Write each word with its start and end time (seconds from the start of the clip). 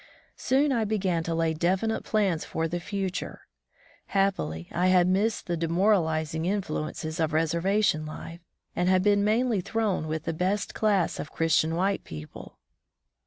Soon 0.35 0.71
I 0.71 0.83
began 0.83 1.21
to 1.25 1.35
lay 1.35 1.53
definite 1.53 2.03
plans 2.03 2.43
for 2.43 2.67
the 2.67 2.79
future. 2.79 3.41
Happily, 4.07 4.67
I 4.71 4.87
had 4.87 5.07
missed 5.07 5.45
the 5.45 5.55
de 5.55 5.67
moralizing 5.67 6.47
influences 6.47 7.19
of 7.19 7.33
reservation 7.33 8.07
life, 8.07 8.39
and 8.75 8.89
had 8.89 9.03
been 9.03 9.23
mainly 9.23 9.61
thrown 9.61 10.07
with 10.07 10.23
the 10.23 10.33
best 10.33 10.73
class 10.73 11.19
of 11.19 11.31
Christian 11.31 11.75
white 11.75 12.03
people. 12.03 12.57